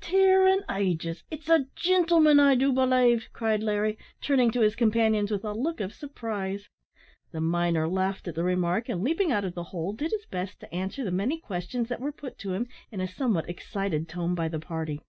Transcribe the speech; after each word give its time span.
"Tear 0.00 0.48
an' 0.48 0.64
ages! 0.72 1.22
it's 1.30 1.48
a 1.48 1.66
gintleman, 1.76 2.40
I 2.40 2.56
do 2.56 2.72
belave," 2.72 3.28
cried 3.32 3.62
Larry, 3.62 3.96
turning 4.20 4.50
to 4.50 4.60
his 4.60 4.74
companions 4.74 5.30
with 5.30 5.44
a 5.44 5.52
look 5.52 5.78
of 5.80 5.94
surprise. 5.94 6.68
The 7.30 7.40
miner 7.40 7.88
laughed 7.88 8.26
at 8.26 8.34
the 8.34 8.42
remark, 8.42 8.88
and, 8.88 9.04
leaping 9.04 9.30
out 9.30 9.44
of 9.44 9.54
the 9.54 9.62
hole, 9.70 9.92
did 9.92 10.10
his 10.10 10.26
best 10.26 10.58
to 10.58 10.74
answer 10.74 11.04
the 11.04 11.12
many 11.12 11.38
questions 11.38 11.88
that 11.90 12.00
were 12.00 12.10
put 12.10 12.38
to 12.38 12.54
him 12.54 12.66
in 12.90 13.00
a 13.00 13.06
somewhat 13.06 13.48
excited 13.48 14.08
tone 14.08 14.34
by 14.34 14.48
the 14.48 14.58
party. 14.58 15.00